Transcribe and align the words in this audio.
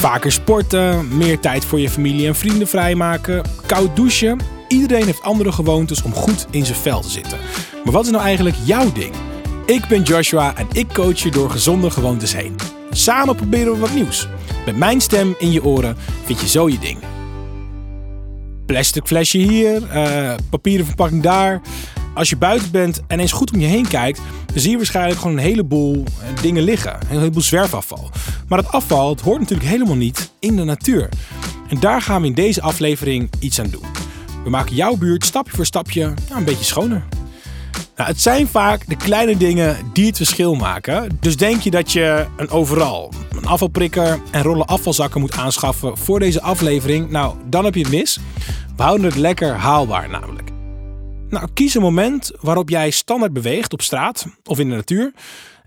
Vaker 0.00 0.32
sporten, 0.32 1.16
meer 1.16 1.40
tijd 1.40 1.64
voor 1.64 1.80
je 1.80 1.90
familie 1.90 2.26
en 2.26 2.34
vrienden 2.34 2.68
vrijmaken, 2.68 3.42
koud 3.66 3.96
douchen. 3.96 4.38
Iedereen 4.68 5.04
heeft 5.04 5.22
andere 5.22 5.52
gewoontes 5.52 6.02
om 6.02 6.12
goed 6.12 6.46
in 6.50 6.64
zijn 6.64 6.78
vel 6.78 7.00
te 7.00 7.10
zitten. 7.10 7.38
Maar 7.84 7.92
wat 7.92 8.04
is 8.04 8.10
nou 8.10 8.24
eigenlijk 8.24 8.56
jouw 8.64 8.92
ding? 8.92 9.14
Ik 9.66 9.86
ben 9.88 10.02
Joshua 10.02 10.56
en 10.56 10.66
ik 10.72 10.88
coach 10.88 11.18
je 11.18 11.30
door 11.30 11.50
gezonde 11.50 11.90
gewoontes 11.90 12.34
heen. 12.34 12.56
Samen 12.90 13.36
proberen 13.36 13.72
we 13.72 13.78
wat 13.78 13.94
nieuws. 13.94 14.28
Met 14.66 14.76
mijn 14.76 15.00
stem 15.00 15.34
in 15.38 15.52
je 15.52 15.64
oren 15.64 15.96
vind 16.24 16.40
je 16.40 16.48
zo 16.48 16.68
je 16.68 16.78
ding. 16.78 16.98
Plastic 18.66 19.06
flesje 19.06 19.38
hier, 19.38 19.86
eh, 19.86 20.34
papieren 20.50 20.86
verpakking 20.86 21.22
daar. 21.22 21.60
Als 22.14 22.30
je 22.30 22.36
buiten 22.36 22.70
bent 22.70 23.02
en 23.06 23.20
eens 23.20 23.32
goed 23.32 23.52
om 23.52 23.60
je 23.60 23.66
heen 23.66 23.88
kijkt, 23.88 24.20
dan 24.46 24.60
zie 24.60 24.70
je 24.70 24.76
waarschijnlijk 24.76 25.20
gewoon 25.20 25.36
een 25.36 25.42
heleboel 25.42 26.04
eh, 26.04 26.42
dingen 26.42 26.62
liggen. 26.62 26.98
Een 27.10 27.18
heleboel 27.18 27.42
zwerfafval. 27.42 28.10
Maar 28.50 28.62
dat 28.62 28.72
afval 28.72 29.10
het 29.10 29.20
hoort 29.20 29.40
natuurlijk 29.40 29.68
helemaal 29.68 29.96
niet 29.96 30.30
in 30.38 30.56
de 30.56 30.64
natuur. 30.64 31.08
En 31.68 31.80
daar 31.80 32.02
gaan 32.02 32.20
we 32.20 32.26
in 32.26 32.34
deze 32.34 32.62
aflevering 32.62 33.30
iets 33.38 33.60
aan 33.60 33.70
doen. 33.70 33.84
We 34.44 34.50
maken 34.50 34.74
jouw 34.74 34.96
buurt 34.96 35.24
stapje 35.24 35.56
voor 35.56 35.66
stapje 35.66 36.14
een 36.30 36.44
beetje 36.44 36.64
schoner. 36.64 37.04
Nou, 37.96 38.08
het 38.08 38.20
zijn 38.20 38.48
vaak 38.48 38.88
de 38.88 38.96
kleine 38.96 39.36
dingen 39.36 39.76
die 39.92 40.06
het 40.06 40.16
verschil 40.16 40.54
maken. 40.54 41.18
Dus 41.20 41.36
denk 41.36 41.60
je 41.60 41.70
dat 41.70 41.92
je 41.92 42.26
een 42.36 42.50
overal, 42.50 43.12
een 43.36 43.46
afvalprikker 43.46 44.20
en 44.30 44.42
rollen 44.42 44.66
afvalzakken 44.66 45.20
moet 45.20 45.36
aanschaffen 45.36 45.98
voor 45.98 46.18
deze 46.18 46.42
aflevering? 46.42 47.10
Nou, 47.10 47.36
dan 47.46 47.64
heb 47.64 47.74
je 47.74 47.80
het 47.80 47.90
mis. 47.90 48.18
We 48.76 48.82
houden 48.82 49.06
het 49.06 49.16
lekker 49.16 49.54
haalbaar 49.54 50.08
namelijk. 50.08 50.50
Nou, 51.28 51.48
kies 51.54 51.74
een 51.74 51.82
moment 51.82 52.30
waarop 52.40 52.68
jij 52.68 52.90
standaard 52.90 53.32
beweegt 53.32 53.72
op 53.72 53.82
straat 53.82 54.26
of 54.44 54.58
in 54.58 54.68
de 54.68 54.74
natuur. 54.74 55.12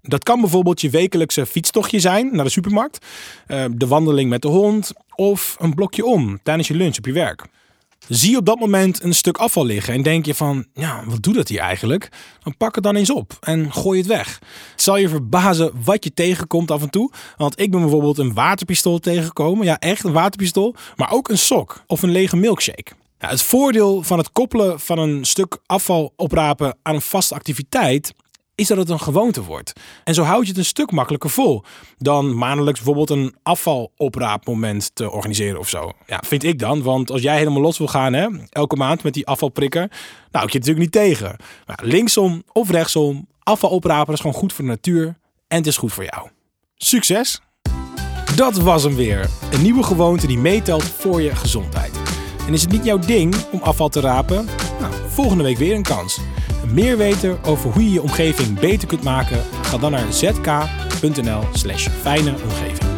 Dat 0.07 0.23
kan 0.23 0.41
bijvoorbeeld 0.41 0.81
je 0.81 0.89
wekelijkse 0.89 1.45
fietstochtje 1.45 1.99
zijn 1.99 2.29
naar 2.35 2.45
de 2.45 2.51
supermarkt, 2.51 3.05
eh, 3.47 3.65
de 3.71 3.87
wandeling 3.87 4.29
met 4.29 4.41
de 4.41 4.47
hond 4.47 4.91
of 5.15 5.55
een 5.59 5.73
blokje 5.73 6.05
om 6.05 6.39
tijdens 6.43 6.67
je 6.67 6.73
lunch 6.73 6.97
op 6.97 7.05
je 7.05 7.11
werk. 7.11 7.45
Zie 8.07 8.31
je 8.31 8.37
op 8.37 8.45
dat 8.45 8.59
moment 8.59 9.03
een 9.03 9.13
stuk 9.13 9.37
afval 9.37 9.65
liggen 9.65 9.93
en 9.93 10.03
denk 10.03 10.25
je 10.25 10.35
van, 10.35 10.65
ja, 10.73 11.03
wat 11.05 11.23
doet 11.23 11.35
dat 11.35 11.47
hier 11.47 11.59
eigenlijk? 11.59 12.09
Dan 12.43 12.57
pak 12.57 12.75
het 12.75 12.83
dan 12.83 12.95
eens 12.95 13.11
op 13.11 13.37
en 13.41 13.73
gooi 13.73 13.99
het 13.99 14.07
weg. 14.07 14.39
Het 14.71 14.81
zal 14.81 14.97
je 14.97 15.09
verbazen 15.09 15.71
wat 15.83 16.03
je 16.03 16.13
tegenkomt 16.13 16.71
af 16.71 16.81
en 16.81 16.89
toe. 16.89 17.11
Want 17.37 17.59
ik 17.59 17.71
ben 17.71 17.81
bijvoorbeeld 17.81 18.17
een 18.17 18.33
waterpistool 18.33 18.99
tegengekomen. 18.99 19.65
Ja, 19.65 19.79
echt 19.79 20.03
een 20.03 20.11
waterpistool. 20.11 20.75
Maar 20.95 21.11
ook 21.11 21.29
een 21.29 21.37
sok 21.37 21.83
of 21.87 22.01
een 22.01 22.11
lege 22.11 22.37
milkshake. 22.37 22.91
Het 23.17 23.41
voordeel 23.41 24.03
van 24.03 24.17
het 24.17 24.31
koppelen 24.31 24.79
van 24.79 24.99
een 24.99 25.25
stuk 25.25 25.57
afval 25.65 26.13
oprapen 26.15 26.77
aan 26.81 26.95
een 26.95 27.01
vaste 27.01 27.35
activiteit 27.35 28.13
is 28.55 28.67
dat 28.67 28.77
het 28.77 28.89
een 28.89 28.99
gewoonte 28.99 29.43
wordt. 29.43 29.73
En 30.03 30.13
zo 30.13 30.23
houd 30.23 30.43
je 30.43 30.49
het 30.49 30.57
een 30.57 30.65
stuk 30.65 30.91
makkelijker 30.91 31.29
vol 31.29 31.63
dan 31.97 32.37
maandelijks 32.37 32.79
bijvoorbeeld 32.79 33.09
een 33.09 33.35
afvalopraapmoment 33.43 34.95
te 34.95 35.11
organiseren 35.11 35.59
of 35.59 35.69
zo. 35.69 35.91
Ja, 36.05 36.23
vind 36.25 36.43
ik 36.43 36.59
dan, 36.59 36.81
want 36.81 37.11
als 37.11 37.21
jij 37.21 37.37
helemaal 37.37 37.61
los 37.61 37.77
wil 37.77 37.87
gaan, 37.87 38.13
hè, 38.13 38.27
elke 38.49 38.75
maand 38.75 39.03
met 39.03 39.13
die 39.13 39.27
afvalprikker, 39.27 39.91
nou, 40.31 40.45
ik 40.45 40.51
je 40.51 40.59
natuurlijk 40.59 40.85
niet 40.85 40.91
tegen. 40.91 41.35
Linksom 41.81 42.43
of 42.51 42.69
rechtsom, 42.69 43.27
afval 43.43 43.69
oprapen 43.69 44.13
is 44.13 44.19
gewoon 44.19 44.35
goed 44.35 44.53
voor 44.53 44.63
de 44.63 44.69
natuur 44.69 45.05
en 45.47 45.57
het 45.57 45.67
is 45.67 45.77
goed 45.77 45.93
voor 45.93 46.03
jou. 46.03 46.29
Succes! 46.75 47.41
Dat 48.35 48.57
was 48.57 48.83
hem 48.83 48.95
weer. 48.95 49.29
Een 49.51 49.61
nieuwe 49.61 49.83
gewoonte 49.83 50.27
die 50.27 50.37
meetelt 50.37 50.83
voor 50.83 51.21
je 51.21 51.35
gezondheid. 51.35 51.91
En 52.47 52.53
is 52.53 52.61
het 52.61 52.71
niet 52.71 52.85
jouw 52.85 52.99
ding 52.99 53.35
om 53.51 53.59
afval 53.61 53.89
te 53.89 53.99
rapen? 53.99 54.45
Nou, 54.79 54.93
volgende 55.07 55.43
week 55.43 55.57
weer 55.57 55.75
een 55.75 55.83
kans. 55.83 56.19
Meer 56.71 56.97
weten 56.97 57.43
over 57.43 57.71
hoe 57.71 57.83
je 57.83 57.91
je 57.91 58.01
omgeving 58.01 58.59
beter 58.59 58.87
kunt 58.87 59.03
maken? 59.03 59.37
Ga 59.61 59.77
dan 59.77 59.91
naar 59.91 60.13
zk.nl/slash 60.13 61.87
fijne 61.87 62.33
omgeving. 62.43 62.92